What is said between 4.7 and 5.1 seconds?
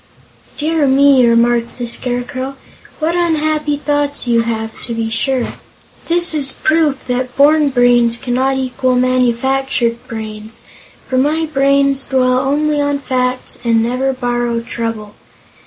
to